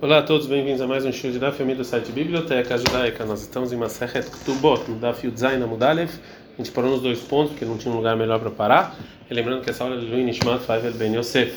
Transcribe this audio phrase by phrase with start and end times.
[0.00, 3.24] Olá a todos, bem-vindos a mais um show de Daf do site Biblioteca Judaica.
[3.24, 6.08] Nós estamos em Masechet Ktubot, no Daf Yudzain Amudalev.
[6.54, 8.96] A gente parou nos dois pontos, porque não tinha um lugar melhor para parar.
[9.28, 10.60] E lembrando que essa aula é de Luin Nishmat
[10.96, 11.52] Ben Yosef.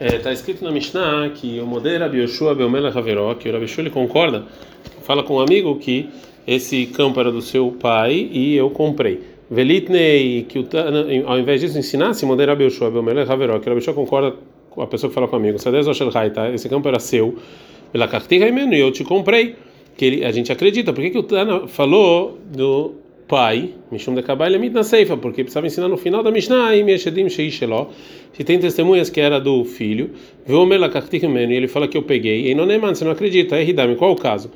[0.00, 3.66] Está é, escrito na Mishnah que o Moder Rabi Yoshua Beomela Haveró, que o Rabi
[3.66, 4.44] Yoshua concorda,
[5.02, 6.08] fala com um amigo que
[6.46, 9.20] esse campo era do seu pai e eu comprei.
[9.50, 10.66] Velitnei, que
[11.26, 14.34] ao invés disso ensinasse, Moder Rabi Yoshua Beomela Haveró, que o Rabi Yoshua concorda
[14.70, 15.58] com a pessoa que fala comigo.
[15.58, 17.36] Esse campo era seu
[17.94, 19.54] pela carteira e eu te comprei.
[19.96, 20.92] Que ele, a gente acredita.
[20.92, 22.94] Por que, que o Tana falou do
[23.28, 25.16] pai, Mishum de Kabbalah na Seifa?
[25.16, 30.10] Porque precisava ensinar no final da Mishnah, e se tem testemunhas que era do filho,
[30.44, 33.12] viu la carteira e ele fala que eu peguei, e não é mano, você não
[33.12, 34.50] acredita, é Hidami, qual o caso?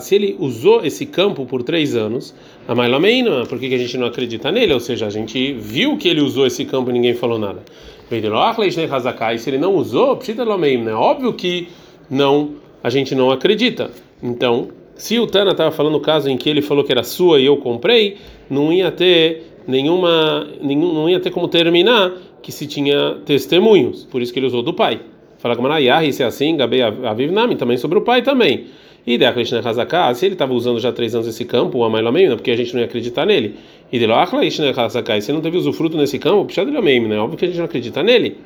[0.00, 2.34] Se ele usou esse campo por três anos,
[2.68, 4.74] a Mailameina, por que, que a gente não acredita nele?
[4.74, 7.62] Ou seja, a gente viu que ele usou esse campo e ninguém falou nada.
[8.10, 11.68] E se ele não usou, é óbvio que
[12.10, 13.90] não, a gente não acredita.
[14.22, 17.40] Então, se o Tana estava falando o caso em que ele falou que era sua
[17.40, 18.18] e eu comprei,
[18.50, 24.04] não ia ter nenhuma, nenhum, não ia ter como terminar que se tinha testemunhos.
[24.04, 25.00] Por isso que ele usou do pai.
[25.38, 28.66] Fala com Marayahi, se é assim, Gabei Aviv Nami, também sobre o pai também.
[29.06, 32.28] E de Krishna Hazaká, se ele estava usando já três anos esse campo, o Amailameim,
[32.36, 33.54] porque a gente não ia acreditar nele.
[33.90, 37.18] E de Krishna Hazaká, se ele não teve usufruto nesse campo, Pichad Lameim, né?
[37.18, 38.36] Óbvio que a gente não acredita nele.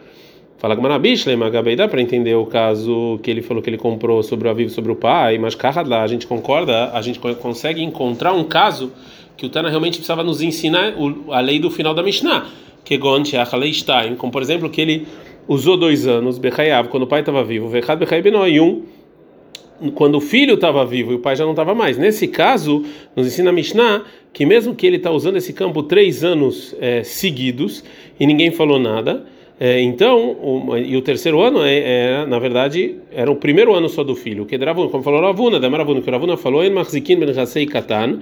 [0.62, 4.23] Fala com Manabishle, Magabei, dá para entender o caso que ele falou que ele comprou
[4.23, 5.58] sobre o Aviv, sobre o pai, mas
[5.89, 8.92] lá a gente concorda, a gente consegue encontrar um caso
[9.36, 10.95] que o Tana realmente precisava nos ensinar
[11.30, 12.47] a lei do final da Mishnah,
[12.84, 13.36] que Gonte
[13.73, 15.08] Stein, como por exemplo que ele
[15.48, 18.83] usou dois anos, Bechayav, quando o pai estava vivo, Vechad Bechai Benoi, um
[19.91, 21.99] quando o filho estava vivo e o pai já não estava mais.
[21.99, 22.85] Nesse caso,
[23.17, 27.03] nos ensina a Mishnah que mesmo que ele está usando esse campo três anos é,
[27.03, 27.85] seguidos
[28.19, 29.27] e ninguém falou nada,
[29.65, 33.89] é, então, o, e o terceiro ano é, é, na verdade, era o primeiro ano
[33.89, 34.45] só do filho.
[34.45, 38.19] Que Dravuna, como falou Ravuna, da Maravuna, que Ravuna falou, em Marzikin ben Hasei Katan,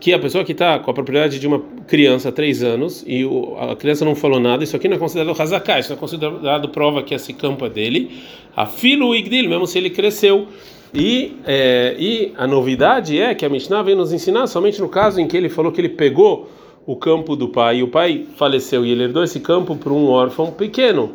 [0.00, 3.24] que a pessoa que está com a propriedade de uma criança há três anos e
[3.24, 6.68] o, a criança não falou nada, isso aqui não é considerado hazaká, isso é considerado
[6.70, 8.10] prova que esse campo é dele.
[8.56, 10.48] A filo igdil, mesmo se ele cresceu.
[10.94, 15.20] E, é, e a novidade é que a Mishnah vem nos ensinar somente no caso
[15.20, 16.50] em que ele falou que ele pegou
[16.84, 20.08] o campo do pai e o pai faleceu e ele herdou esse campo para um
[20.10, 21.14] órfão pequeno.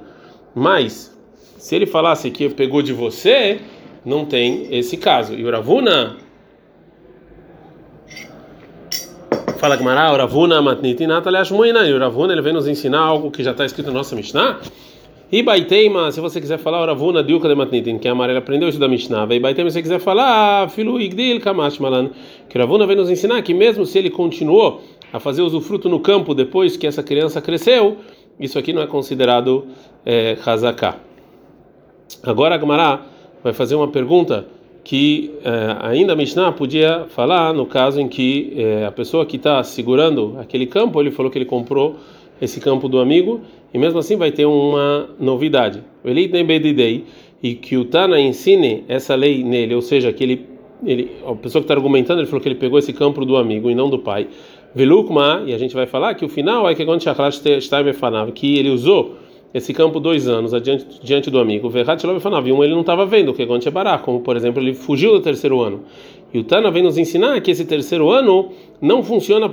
[0.56, 1.16] Mas,
[1.58, 3.60] se ele falasse que pegou de você,
[4.04, 5.34] não tem esse caso.
[5.34, 6.18] E o Ravuna.
[9.58, 11.88] Fala Gmará, o Ravuna matniti nataliash muina.
[11.88, 14.60] E Ravuna ele vem nos ensinar algo que já está escrito na nossa Mishnah
[15.30, 18.80] e Baiteima, se você quiser falar, Ravuna Dilka de Matnitin, que a amarela aprendeu isso
[18.80, 19.28] da Mishnah.
[19.30, 22.12] E Baiteima, se você quiser falar, Filu Igdil Kamash Malan,
[22.48, 26.34] que Ravuna vem nos ensinar que mesmo se ele continuou a fazer usufruto no campo
[26.34, 27.98] depois que essa criança cresceu,
[28.40, 29.66] isso aqui não é considerado
[30.06, 30.98] é, Hazaká.
[32.24, 33.02] Agora a Gamará
[33.44, 34.48] vai fazer uma pergunta
[34.84, 39.36] que é, ainda a Mishnah podia falar no caso em que é, a pessoa que
[39.36, 41.98] está segurando aquele campo, ele falou que ele comprou
[42.42, 43.42] esse campo do amigo,
[43.74, 45.84] e mesmo assim vai ter uma novidade.
[47.42, 50.46] E que o Tana ensine essa lei nele, ou seja, que ele,
[50.86, 53.70] ele a pessoa que está argumentando, ele falou que ele pegou esse campo do amigo
[53.70, 54.28] e não do pai.
[54.74, 57.02] Velukma, e a gente vai falar que o final é que quando
[58.32, 59.16] que ele usou
[59.54, 61.70] esse campo dois anos adiante, diante do amigo.
[61.70, 65.62] Um ele não estava vendo, que é Bará, como por exemplo, ele fugiu do terceiro
[65.62, 65.84] ano.
[66.34, 68.50] E o Tana vem nos ensinar que esse terceiro ano
[68.82, 69.50] não funciona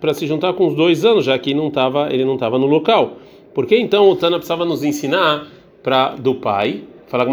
[0.00, 2.66] para se juntar com os dois anos, já que não tava, ele não estava no
[2.66, 3.18] local.
[3.52, 5.46] Por que então o Tana precisava nos ensinar
[5.82, 6.84] para do pai?
[7.06, 7.24] Fala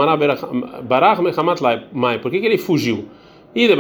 [2.20, 3.06] por que, que ele fugiu?
[3.56, 3.76] E de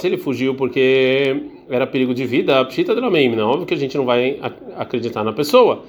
[0.00, 3.96] se ele fugiu porque era perigo de vida, Pshita Dromim, não, óbvio que a gente
[3.96, 4.38] não vai
[4.76, 5.82] acreditar na pessoa,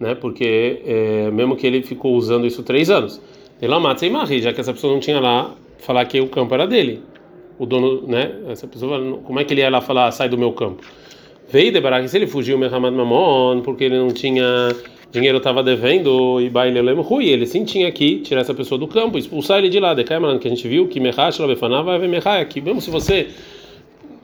[0.00, 0.14] né?
[0.14, 3.20] Porque é, mesmo que ele ficou usando isso três anos.
[3.60, 7.02] Já que essa pessoa não tinha lá falar que o campo era dele
[7.58, 8.32] o dono, né?
[8.48, 10.82] Essa pessoa, como é que ele ia lá falar, sai do meu campo?
[11.50, 14.74] Veio de Barak, se ele fugiu, Mehamad Mamon, porque ele não tinha
[15.12, 19.18] dinheiro, estava devendo, e Bailelem Rui, ele sim tinha que tirar essa pessoa do campo,
[19.18, 19.92] expulsar ele de lá.
[19.92, 23.28] De que a gente viu que Mehash Labefanava vai Mehai aqui, mesmo se você,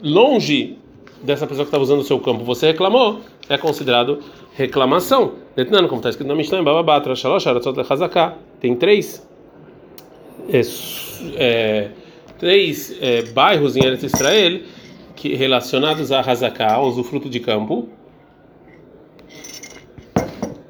[0.03, 0.79] longe
[1.23, 4.21] dessa pessoa que estava usando o seu campo, você reclamou, é considerado
[4.55, 5.33] reclamação.
[5.55, 9.27] Como está escrito na Mishnah, Bababatra, Shalosh, Aratzot Hazaká, tem três.
[10.49, 10.61] É,
[11.37, 11.91] é,
[12.39, 14.61] três é, bairros em Eretz Israel
[15.15, 17.89] que relacionados a Hazaká, ao usufruto de campo,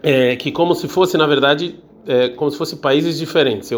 [0.03, 1.75] é, que como se fosse na verdade
[2.07, 3.71] é, como se fossem países diferentes.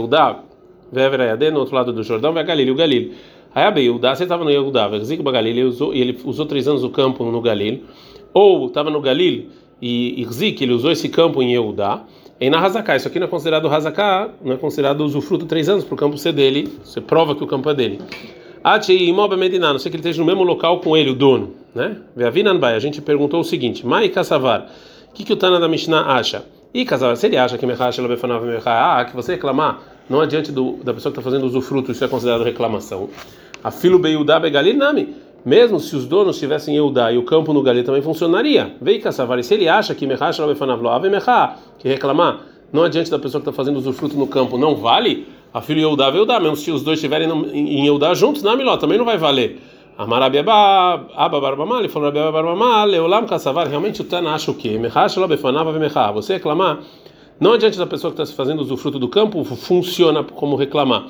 [0.90, 3.12] Eudá, Veverayadê, no outro lado do Jordão, vai Galil, o Galil.
[3.55, 6.90] Aí a Eudá, você estava no Eudá, Vezik Galil, usou, ele usou três anos o
[6.90, 7.85] campo no Galil,
[8.32, 9.46] ou estava no Galil
[9.81, 12.02] e Irzik, ele usou esse campo em Eudá.
[12.40, 15.85] Em na Hazaká, isso aqui não é considerado Hazaká, não é considerado usufruto três anos,
[15.85, 17.99] para o campo ser dele, você prova que o campo é dele.
[18.62, 21.55] Ati imóvel Mediná, não sei que ele esteja no mesmo local com ele, o dono,
[21.75, 21.96] né?
[22.17, 24.69] A gente perguntou o seguinte: Mai Kassavar,
[25.11, 26.44] o que, que o Tana da Mishnah acha?
[26.73, 27.67] E Kassavar, se ele acha que
[28.67, 32.08] ah, que você reclamar não adiante do, da pessoa que está fazendo usufruto, isso é
[32.08, 33.08] considerado reclamação.
[33.62, 35.14] A filo Beiudá Begalil Nami.
[35.44, 38.75] Mesmo se os donos tivessem Eudá e o campo no Galil também funcionaria.
[38.82, 40.05] Veio Kassavar, se ele acha que
[41.78, 42.40] que reclamar
[42.72, 46.11] não adiante da pessoa que está fazendo usufruto no campo não vale, a filho Eudá
[46.11, 49.58] Eudá, mesmo se os dois estiverem em Eudá juntos, na Miló também não vai valer.
[49.96, 54.78] Amarabiabá, Abba Barbamá, ele falou Rabiabá Barbamá, Leolam Kassavar, realmente o Tana acha o quê?
[56.14, 56.78] Você reclamar,
[57.40, 61.06] não adiante da pessoa que está fazendo usufruto do campo, funciona como reclamar.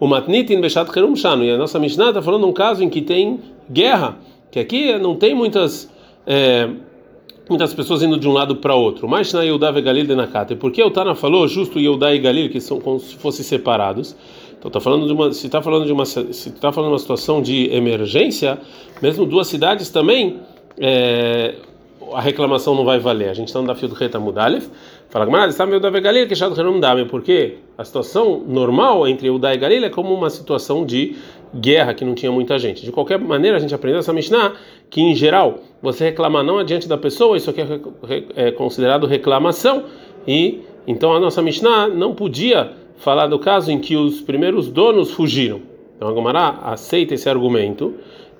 [0.00, 3.02] O Matnitin Beshat Kerum Shano, e a nossa Mishnah está falando um caso em que
[3.02, 3.40] tem
[3.70, 4.18] guerra,
[4.50, 5.90] que aqui não tem muitas.
[6.26, 6.68] É,
[7.48, 9.08] muitas pessoas indo de um lado para outro.
[9.08, 12.50] Mas na Yehudá e Galil de Nakate, porque o Tana falou justo Yehudá e Galil
[12.50, 14.14] que são como se fossem separados.
[14.58, 16.98] Então tá falando de uma, se está falando de uma, se está falando de uma
[16.98, 18.58] situação de emergência,
[19.00, 20.40] mesmo duas cidades também,
[20.78, 21.54] é,
[22.12, 23.28] a reclamação não vai valer.
[23.28, 24.66] A gente está no fio do Reta Mudalev.
[25.10, 29.26] Fala, mas está meio da Galil que já não dá, porque a situação normal entre
[29.26, 31.16] Yehudá e Galil é como uma situação de
[31.54, 32.84] guerra que não tinha muita gente.
[32.84, 34.52] De qualquer maneira, a gente aprendeu essa Mishnah
[34.90, 39.84] que, em geral, você reclamar não adiante da pessoa, isso aqui é, é considerado reclamação,
[40.26, 45.10] e então a nossa Mishnah não podia falar do caso em que os primeiros donos
[45.10, 45.62] fugiram.
[45.96, 47.94] Então a Gomará aceita esse argumento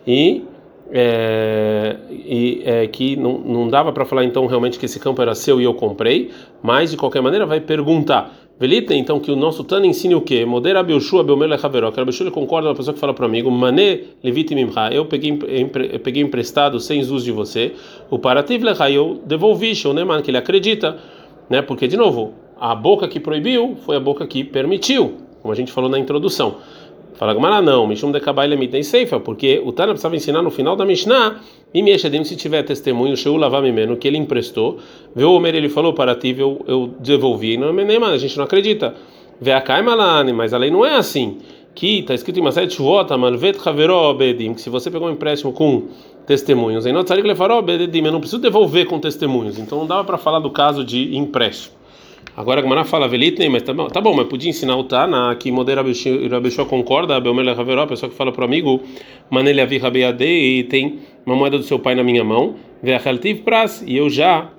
[0.07, 0.45] e,
[0.91, 5.35] é, e é, que não, não dava para falar então realmente que esse campo era
[5.35, 6.31] seu e eu comprei,
[6.63, 10.45] mas de qualquer maneira vai perguntar Velita, então, que o nosso Tana ensine o quê?
[10.45, 11.93] Modera Bilshua Belmele Haveró.
[11.93, 15.07] Que Bilshua concorda com a pessoa que fala para o amigo, Mané Levite Mimha, eu
[15.07, 15.39] peguei,
[16.03, 17.75] peguei emprestado sem uso de você.
[18.11, 20.97] O Parativ Lecha, eu devolvi, Shoneman, que ele acredita.
[21.49, 21.63] Né?
[21.63, 25.71] Porque, de novo, a boca que proibiu foi a boca que permitiu, como a gente
[25.71, 26.57] falou na introdução.
[27.19, 30.77] Fala Gamara, não, Mishum de Kabai Lemit Seifa, porque o Tana precisava ensinar no final
[30.77, 31.41] da Mishnah,
[31.75, 34.79] e Mieshadim, se tiver testemunho, Sheu Lavam Mimeno, que ele emprestou,
[35.17, 38.37] viu o Omer, ele falou para ti, eu, eu devolvi, não, nem, mano, a gente
[38.37, 38.95] não acredita.
[39.41, 41.39] Vê a Kaimalane, mas a lei não é assim.
[41.75, 45.53] Que está escrito em Maset Shuvot, Malvet Haveró Bedim, que se você pegou um empréstimo
[45.53, 45.89] com
[46.25, 50.85] testemunhos, em eu não preciso devolver com testemunhos, então não dava para falar do caso
[50.85, 51.78] de empréstimo.
[52.37, 55.35] Agora a Gamara fala Velitnei, mas tá bom, tá bom, mas podia ensinar o Tana
[55.35, 58.81] que modera Rabeshua concorda, Belmele Haveró, a pessoa que fala para o amigo,
[59.29, 59.81] Manele Avi
[60.21, 64.51] e tem uma moeda do seu pai na minha mão, Veachaltiv Pras, e eu já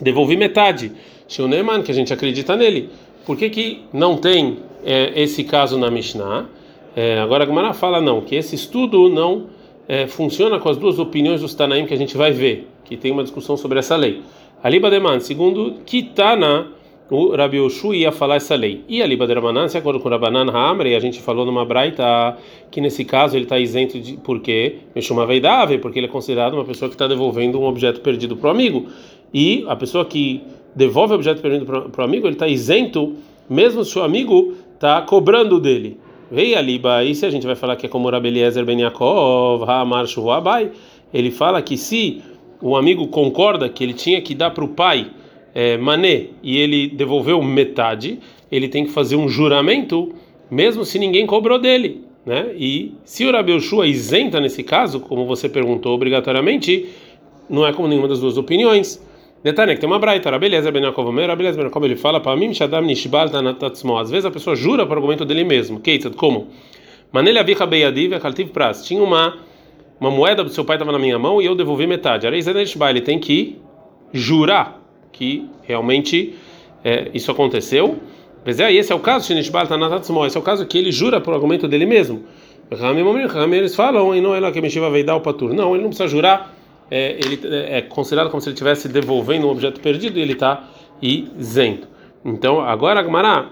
[0.00, 0.90] devolvi metade.
[1.28, 2.90] Sheuneman, que a gente acredita nele.
[3.24, 6.46] Por que, que não tem é, esse caso na Mishnah?
[6.96, 9.46] É, agora a Gamara fala não, que esse estudo não
[9.86, 13.12] é, funciona com as duas opiniões dos Tanaim que a gente vai ver, que tem
[13.12, 14.22] uma discussão sobre essa lei.
[14.62, 16.80] Ali Bademan, segundo Kitana
[17.10, 18.84] o Rabi Oshu ia falar essa lei.
[18.88, 22.36] E ali Badramanan, de acordo com o Rabanan Hamre, a gente falou numa braita
[22.70, 26.64] que nesse caso ele está isento de porque Meshuma Veidave, porque ele é considerado uma
[26.64, 28.86] pessoa que está devolvendo um objeto perdido para o amigo.
[29.34, 30.40] E a pessoa que
[30.74, 33.16] devolve o objeto perdido para o amigo, ele está isento,
[33.48, 35.98] mesmo se o amigo está cobrando dele.
[36.30, 39.68] Vei ali, e se a gente vai falar que é como Rabi Eliezer Ben Yaakov,
[39.68, 40.70] Ha'amar Abai,
[41.12, 42.22] ele fala que se
[42.60, 45.10] o amigo concorda que ele tinha que dar para o pai
[45.54, 48.18] é, mané e ele devolveu metade,
[48.50, 50.12] ele tem que fazer um juramento,
[50.50, 52.04] mesmo se ninguém cobrou dele.
[52.24, 52.52] Né?
[52.56, 56.88] E se o Rabi Yoshua isenta nesse caso, como você perguntou obrigatoriamente,
[57.48, 59.04] não é como nenhuma das duas opiniões.
[59.42, 62.52] Detalhe que tem uma braita, beleza, Ben Yaakov, beleza, Ben Yaakov, ele fala para mim,
[62.52, 63.96] Shadam Nishbal Tanatatzmo.
[63.96, 65.80] Às vezes a pessoa jura para o argumento dele mesmo.
[65.80, 66.48] Keitzad, como?
[67.10, 68.84] Manele Avicha Beyadiv Akaltiv Pras.
[68.84, 69.38] Tinha uma
[70.00, 72.26] uma moeda do seu pai estava na minha mão e eu devolvi metade.
[72.26, 73.60] Ele tem que
[74.12, 74.80] jurar
[75.12, 76.34] que realmente
[76.82, 77.98] é, isso aconteceu.
[78.44, 81.68] Mas é, esse é o caso, esse é o caso que ele jura por argumento
[81.68, 82.24] dele mesmo.
[82.70, 85.52] Eles falam, e não é lá que Meshiva vai dar o patur.
[85.52, 86.54] Não, ele não precisa jurar,
[86.90, 90.32] é, ele é, é considerado como se ele estivesse devolvendo um objeto perdido e ele
[90.32, 90.64] está
[91.02, 91.88] isento.
[92.24, 93.50] Então, agora Agmará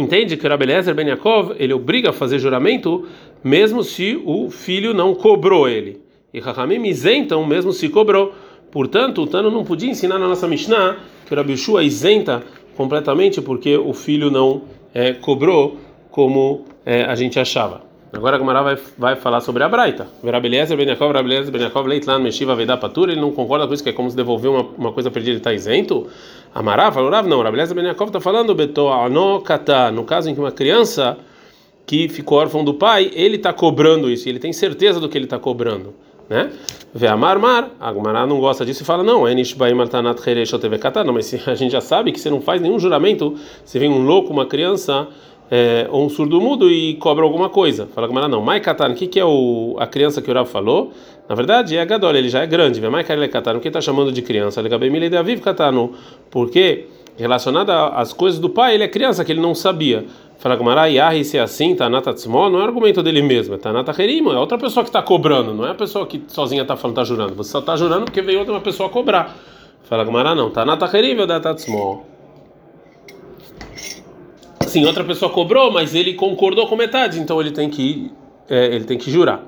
[0.00, 3.06] entende que o Rabelezer Ben Yaakov, ele obriga a fazer juramento
[3.42, 6.00] mesmo se o filho não cobrou ele.
[6.32, 8.32] E Rahamim isentam mesmo se cobrou.
[8.70, 12.42] Portanto, o Tano não podia ensinar na nossa Mishnah que o Rabi Shua isenta
[12.76, 14.62] completamente porque o filho não
[14.94, 15.78] é, cobrou
[16.10, 17.87] como é, a gente achava.
[18.12, 20.06] Agora a Gamara vai, vai falar sobre a Braita.
[20.22, 23.82] Verabeliezer Ben Yaakov, Verabeliezer Ben Yaakov, Leitlan Meshiva Veidá Patura, ele não concorda com isso,
[23.82, 26.06] que é como se devolver uma, uma coisa perdida ele está isento.
[26.54, 30.40] Amará falou, Rav, não, Verabeliezer Ben Yaakov está falando, Beto Anokata, no caso em que
[30.40, 31.18] uma criança
[31.84, 35.24] que ficou órfão do pai, ele está cobrando isso, ele tem certeza do que ele
[35.24, 35.94] está cobrando.
[36.28, 36.50] né?
[36.94, 39.24] Ve'amar mar, a Gemara não gosta disso e fala não,
[39.74, 40.18] martanat
[41.04, 44.04] não, mas a gente já sabe que você não faz nenhum juramento, se vem um
[44.04, 45.08] louco, uma criança
[45.50, 47.88] é, um surdo mudo e cobra alguma coisa.
[47.94, 50.34] Fala a Gemara não, mai katan, o que que é o a criança que o
[50.34, 50.92] Rav falou?
[51.28, 54.22] Na verdade é gadol, ele já é grande, mai katan, o que está chamando de
[54.22, 54.60] criança?
[54.60, 55.92] Legabemile de aviv katanu,
[56.30, 56.86] porque
[57.16, 60.06] relacionada às coisas do pai, ele é criança que ele não sabia.
[60.38, 63.90] Fala Gamara, Yahi, se é assim, Tanata Tzmo, não é argumento dele mesmo, é Tanata
[64.00, 66.96] Herim, é outra pessoa que está cobrando, não é a pessoa que sozinha está falando,
[66.96, 67.34] está jurando.
[67.34, 69.36] Você só está jurando porque veio outra pessoa cobrar.
[69.82, 71.56] Fala Gamara, não, Tanata Herim ou Data
[74.68, 74.82] Tzmo.
[74.82, 78.10] Sim, outra pessoa cobrou, mas ele concordou com metade, então ele tem que,
[78.48, 79.42] é, ele tem que jurar.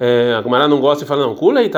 [0.00, 1.70] É, a Gamara não gosta e fala, não, Kula e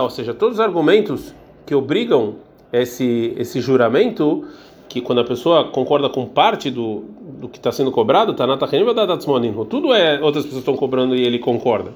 [0.00, 2.36] ou seja, todos os argumentos que obrigam
[2.72, 4.44] esse, esse juramento
[4.88, 7.04] que quando a pessoa concorda com parte do,
[7.38, 11.38] do que está sendo cobrado, tá na tudo é outras pessoas estão cobrando e ele
[11.38, 11.92] concorda.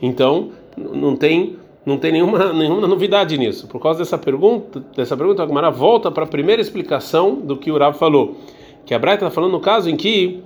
[0.00, 3.66] Então não tem não tem nenhuma nenhuma novidade nisso.
[3.66, 7.70] Por causa dessa pergunta, dessa pergunta a Gemara volta para a primeira explicação do que
[7.70, 8.36] o Rav falou,
[8.84, 10.42] que a Braita está falando no caso em que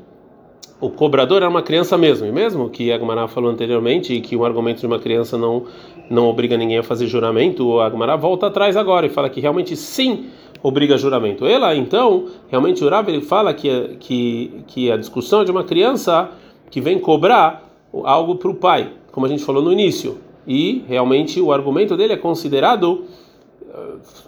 [0.80, 4.44] o cobrador era uma criança mesmo, e mesmo que a Gemara falou anteriormente que o
[4.44, 5.64] argumento de uma criança não
[6.10, 9.74] não obriga ninguém a fazer juramento, a Gemara volta atrás agora e fala que realmente
[9.74, 10.26] sim
[10.62, 11.46] obriga juramento.
[11.46, 15.64] Ela, então, realmente o Rav ele fala que, que, que a discussão é de uma
[15.64, 16.30] criança
[16.70, 17.70] que vem cobrar
[18.04, 20.18] algo para o pai, como a gente falou no início.
[20.46, 23.04] E realmente o argumento dele é considerado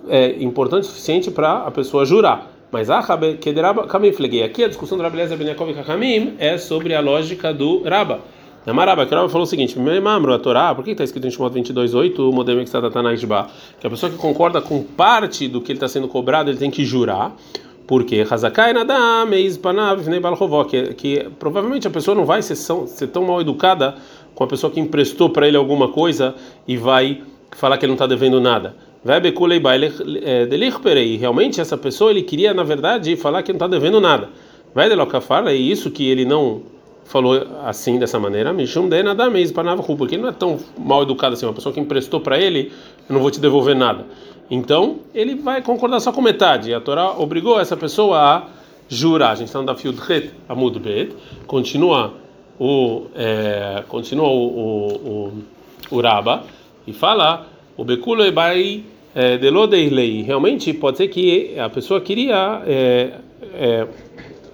[0.09, 2.51] é, importante o suficiente para a pessoa jurar.
[2.71, 3.01] Mas a
[4.43, 5.73] aqui a discussão do Rabbi Lezer Ben Yaakov
[6.39, 8.21] é sobre a lógica do Raba.
[8.67, 11.31] Na Maraba, que o falou o seguinte: Mamro, a Torá, por que está escrito em
[11.31, 12.81] Shemot 22:8, o que está
[13.81, 16.71] Que a pessoa que concorda com parte do que ele está sendo cobrado, ele tem
[16.71, 17.33] que jurar.
[17.87, 19.31] Porque Hazakai Nadam,
[19.63, 20.03] Panav,
[20.69, 23.95] que, que provavelmente a pessoa não vai ser, ser tão mal educada
[24.35, 26.35] com a pessoa que emprestou para ele alguma coisa
[26.67, 28.75] e vai falar que ele não está devendo nada.
[31.03, 34.29] E realmente essa pessoa ele queria, na verdade, falar que não está devendo nada.
[34.75, 34.89] Vai
[35.21, 36.63] fala, é isso que ele não
[37.05, 39.63] falou assim dessa maneira, Mishum de nada mesmo para
[39.97, 42.73] porque ele não é tão mal educado assim, uma pessoa que emprestou para ele,
[43.09, 44.05] eu não vou te devolver nada.
[44.51, 46.71] Então, ele vai concordar só com metade.
[46.71, 48.45] E a Torá obrigou essa pessoa a
[48.89, 49.33] jurar.
[49.33, 51.15] A gente está no Dafio Dret, Amud Bet,
[51.47, 52.15] continua
[52.59, 55.33] o é, continua o, o,
[55.91, 56.45] o, o Raba
[56.87, 58.83] e fala o Bekulo Ebai
[59.15, 60.23] é, Delodeilei.
[60.23, 63.11] Realmente pode ser que a pessoa queria é,
[63.55, 63.87] é,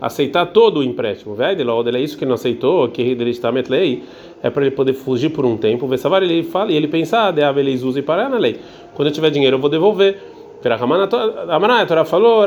[0.00, 1.37] aceitar todo o empréstimo.
[1.41, 3.14] É isso que não aceitou, que
[3.52, 4.02] metlei,
[4.43, 5.87] é para ele poder fugir por um tempo.
[5.87, 8.59] Vesavar ele fala e ele pensa, ah, de eles usam e parar na lei.
[8.95, 10.19] Quando eu tiver dinheiro eu vou devolver.
[10.64, 12.45] A Torá falou,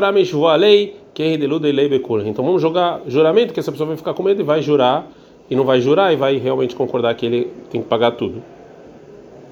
[0.56, 0.96] lei,
[2.24, 5.06] então vamos jogar juramento que essa pessoa vai ficar com medo e vai jurar
[5.50, 8.42] e não vai jurar e vai realmente concordar que ele tem que pagar tudo.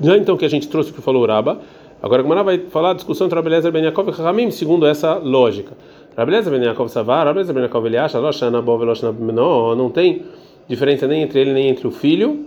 [0.01, 1.61] Já então que a gente trouxe o que falou o Raba,
[2.03, 5.15] agora a Gemara vai falar a discussão entre Abeleza Ben Yaakov e Ramim segundo essa
[5.15, 5.73] lógica.
[6.17, 10.23] Rabeleza Ben Yaakov Savar, Rabeleza Ben Yaakov ele acha, não, não tem
[10.69, 12.47] diferença nem entre ele nem entre o filho,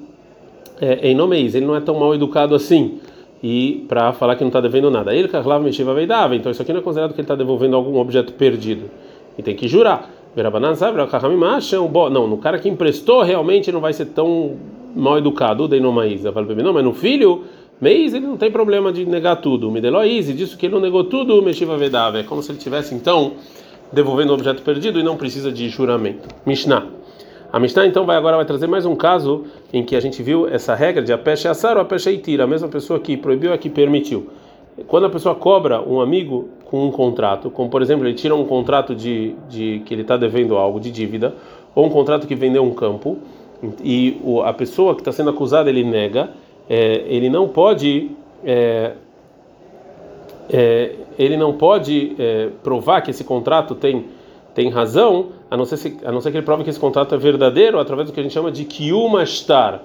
[0.82, 3.00] é, em nome ele não é tão mal educado assim,
[3.42, 5.14] e para falar que não está devendo nada.
[5.16, 7.98] Ele, Karlav Meshiva Veidava, então isso aqui não é considerado que ele está devolvendo algum
[8.00, 8.90] objeto perdido,
[9.38, 10.10] e tem que jurar.
[12.12, 14.56] Não, no cara que emprestou realmente não vai ser tão
[14.96, 17.44] mal educado, dei no maíz, não, mas no filho.
[17.80, 19.70] Meis ele não tem problema de negar tudo.
[19.70, 22.18] Mideloiz, disso que ele não negou tudo, Meshiva Vedava.
[22.18, 23.34] É como se ele tivesse então
[23.92, 26.28] devolvendo o objeto perdido e não precisa de juramento.
[26.46, 26.88] Mishnah.
[27.52, 30.48] A Mishnah então vai agora vai trazer mais um caso em que a gente viu
[30.48, 33.58] essa regra de a pecha assar ou pecha tira, a mesma pessoa que proibiu é
[33.58, 34.28] que permitiu.
[34.88, 38.46] Quando a pessoa cobra um amigo com um contrato, como por exemplo ele tira um
[38.46, 41.34] contrato de, de que ele está devendo algo de dívida,
[41.74, 43.18] ou um contrato que vendeu um campo,
[43.84, 46.32] e a pessoa que está sendo acusada ele nega,
[46.70, 48.12] é, ele não pode
[48.44, 48.94] é,
[50.50, 54.06] é, ele não pode é, provar que esse contrato tem,
[54.54, 57.16] tem razão, a não, ser se, a não ser que ele prove que esse contrato
[57.16, 59.84] é verdadeiro, através do que a gente chama de kiumastar,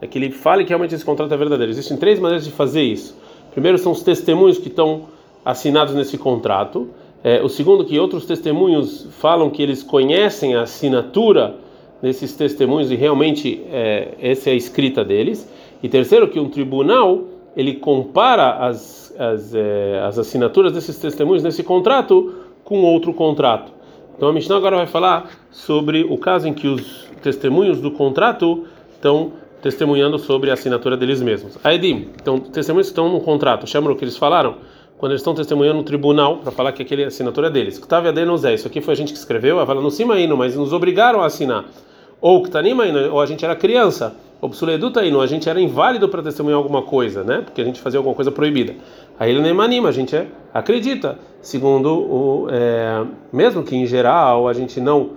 [0.00, 1.70] é que ele fale que realmente esse contrato é verdadeiro.
[1.70, 3.16] Existem três maneiras de fazer isso.
[3.52, 5.02] Primeiro são os testemunhos que estão
[5.44, 6.88] assinados nesse contrato.
[7.22, 11.54] É, o segundo que outros testemunhos falam que eles conhecem a assinatura
[12.02, 15.48] desses testemunhos e realmente é, essa é a escrita deles.
[15.82, 17.24] E terceiro que um tribunal
[17.56, 23.72] ele compara as, as, eh, as assinaturas desses testemunhos nesse contrato com outro contrato.
[24.16, 28.64] Então a Mishnah agora vai falar sobre o caso em que os testemunhos do contrato
[28.94, 31.58] estão testemunhando sobre a assinatura deles mesmos.
[31.62, 34.56] Aedim, então testemunhos que estão no contrato, chamam o que eles falaram
[34.98, 37.78] quando eles estão testemunhando no tribunal para falar que aquele assinatura é deles.
[37.78, 41.20] Octavia Denozé, isso aqui foi a gente que escreveu, ela no cima mas nos obrigaram
[41.20, 41.64] a assinar.
[42.22, 42.72] Ou que tá nem
[43.10, 47.22] ou a gente era criança obsoleduta aí, a gente era inválido para testemunhar alguma coisa,
[47.22, 47.42] né?
[47.44, 48.74] Porque a gente fazia alguma coisa proibida.
[49.18, 54.48] Aí ele nem anima, a gente é, acredita, segundo o é, mesmo que em geral
[54.48, 55.10] a gente não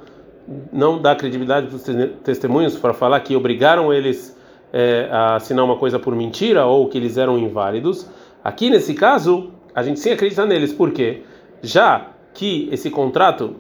[0.72, 1.84] não dá credibilidade para os
[2.24, 4.38] testemunhos para falar que obrigaram eles
[4.72, 8.08] é, a assinar uma coisa por mentira ou que eles eram inválidos.
[8.44, 11.24] Aqui nesse caso a gente sim acredita neles, por quê?
[11.64, 13.56] Já que esse contrato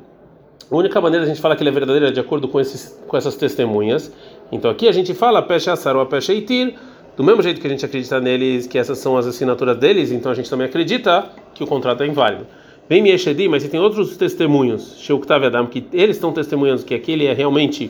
[0.69, 2.99] a única maneira a gente fala que ele é verdadeiro é de acordo com, esses,
[3.07, 4.11] com essas testemunhas.
[4.51, 6.75] Então aqui a gente fala pecha assar ou pecha itir,
[7.15, 10.31] do mesmo jeito que a gente acredita neles, que essas são as assinaturas deles, então
[10.31, 12.45] a gente também acredita que o contrato é inválido.
[12.87, 17.33] Vem Mieshedi, mas tem outros testemunhos, Sheuktav Adam, que eles estão testemunhando que aquele é
[17.33, 17.89] realmente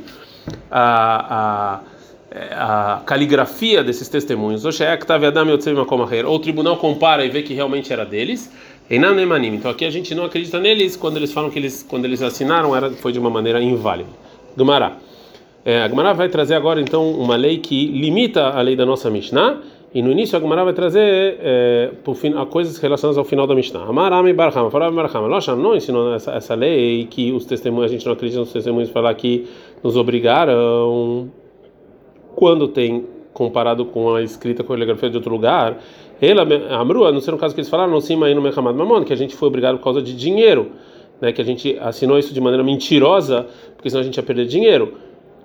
[0.72, 1.82] a,
[2.32, 4.64] a, a caligrafia desses testemunhos.
[4.64, 4.72] Ou
[6.36, 8.50] o tribunal compara e vê que realmente era deles.
[9.56, 12.76] Então aqui a gente não acredita neles quando eles falam que eles quando eles assinaram
[12.76, 14.10] era foi de uma maneira inválida.
[14.56, 14.98] Gumará.
[15.64, 19.10] É, a Gumará vai trazer agora então uma lei que limita a lei da nossa
[19.10, 19.62] Mishnah
[19.94, 23.56] e no início a Gumará vai trazer é, fim, a coisas relacionadas ao final da
[23.56, 23.86] Mishnah.
[23.86, 25.28] Amarame Barham, Farab Barham.
[25.28, 28.90] Locha não ensinou essa, essa lei que os testemunhos a gente não acredita nos testemunhos
[28.92, 29.48] falar que
[29.84, 31.32] nos obrigaram
[32.36, 35.78] quando tem comparado com a escrita com a caligrafia de outro lugar
[36.22, 36.44] ela,
[36.80, 39.16] Amrua, não sei no caso que eles falaram, cima aí no Mehamad Mamon, que a
[39.16, 40.72] gente foi obrigado por causa de dinheiro,
[41.20, 44.46] né, que a gente assinou isso de maneira mentirosa, porque senão a gente ia perder
[44.46, 44.94] dinheiro.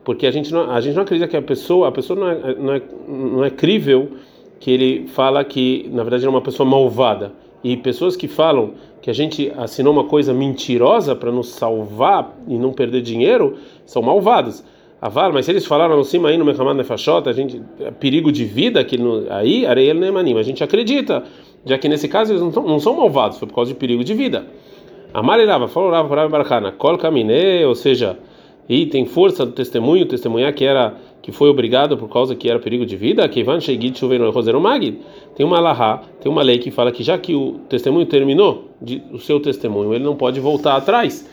[0.05, 2.55] Porque a gente não, a gente não acredita que a pessoa, a pessoa não é,
[2.55, 4.13] não é, não é crível
[4.59, 7.33] que ele fala que na verdade é uma pessoa malvada.
[7.63, 12.57] E pessoas que falam que a gente assinou uma coisa mentirosa para nos salvar e
[12.57, 14.65] não perder dinheiro são malvados.
[15.01, 18.31] Aval, mas se eles falaram no cima aí no Mechamad Nefashot, a gente é perigo
[18.31, 21.25] de vida que no, aí areia nem anima, a gente acredita,
[21.65, 24.05] já que nesse caso eles não, tão, não são malvados, foi por causa de perigo
[24.05, 24.45] de vida.
[25.15, 28.19] Amarelava, falou Rava para Barakana, Kol Kamine, ou seja,
[28.69, 32.59] e tem força do testemunho, testemunhar que era que foi obrigado por causa que era
[32.59, 34.63] perigo de vida, que Van Shegit Shuveno Rosero.
[35.35, 39.03] Tem uma lahá, tem uma lei que fala que já que o testemunho terminou de,
[39.13, 41.29] o seu testemunho, ele não pode voltar atrás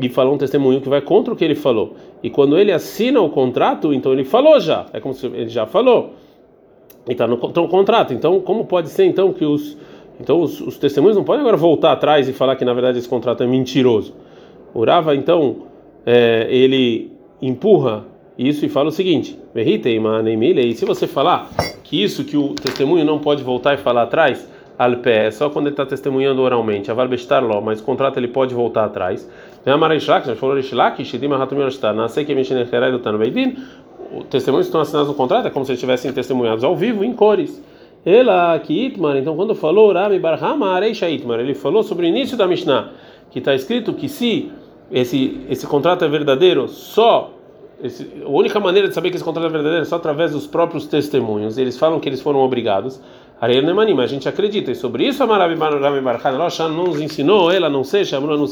[0.00, 1.96] e falar um testemunho que vai contra o que ele falou.
[2.22, 4.86] E quando ele assina o contrato, então ele falou já.
[4.92, 6.14] É como se ele já falou.
[7.08, 8.14] E está no, no, contrato.
[8.14, 9.76] Então, como pode ser então que os
[10.20, 13.08] então os, os, testemunhos não podem agora voltar atrás e falar que na verdade esse
[13.08, 14.14] contrato é mentiroso.
[14.74, 15.68] Urava então
[16.04, 18.04] é, ele empurra
[18.36, 21.50] isso e fala o seguinte: e se você falar
[21.84, 25.50] que isso que o testemunho não pode voltar e falar atrás al pé, é só
[25.50, 29.28] quando ele está testemunhando oralmente, aval bestar lo, mas o contrato ele pode voltar atrás.
[29.64, 33.18] Tem a Marishlak, já falou Rishlak, Shidim Hatum Yoshtar, nasce que mexer Necherai do Tano
[33.18, 33.56] Beidin,
[34.16, 37.62] os testemunhos estão assinados no contrato, é como se estivessem testemunhados ao vivo, em cores.
[38.06, 42.36] Ela, que Itmar, então quando falou Rami Barhama Areisha Itmar, ele falou sobre o início
[42.36, 42.90] da Mishnah,
[43.30, 44.50] que está escrito que se
[44.90, 47.32] esse, esse contrato é verdadeiro, só
[47.82, 50.46] esse, a única maneira de saber que esse contrato é verdadeiro é só através dos
[50.46, 51.58] próprios testemunhos.
[51.58, 53.00] Eles falam que eles foram obrigados.
[53.40, 54.70] Ariel Nemanim, a gente acredita.
[54.72, 58.46] E sobre isso a Maravi Barchan não nos ensinou, ela não sei, chamou não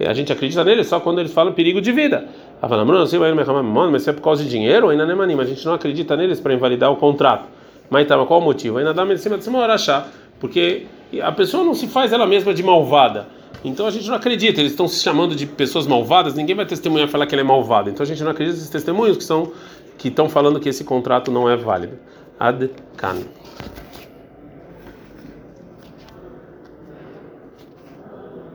[0.00, 2.26] A gente acredita nele só quando eles falam perigo de vida.
[2.60, 6.52] Mas se é por causa de dinheiro, ainda Nemanim, a gente não acredita neles para
[6.52, 7.46] invalidar o contrato.
[7.88, 8.78] Mas tá, qual o motivo?
[8.78, 10.86] Ainda dá medicina de achar, porque
[11.22, 13.26] a pessoa não se faz ela mesma de malvada.
[13.64, 17.08] Então a gente não acredita, eles estão se chamando de pessoas malvadas, ninguém vai testemunhar
[17.08, 17.90] falar que ele é malvado.
[17.90, 19.52] Então a gente não acredita nesses testemunhos que são
[19.98, 21.96] que estão falando que esse contrato não é válido.
[22.38, 23.18] Ad can.